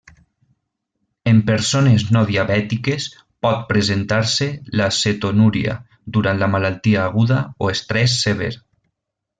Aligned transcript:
En 1.31 1.41
persones 1.49 2.05
no 2.15 2.23
diabètiques, 2.29 3.05
pot 3.47 3.61
presentar-se 3.73 4.49
la 4.81 4.89
cetonúria 5.03 5.77
durant 6.17 6.43
la 6.45 6.49
malaltia 6.59 7.05
aguda 7.11 7.43
o 7.67 7.73
estrès 7.77 8.17
sever. 8.27 8.53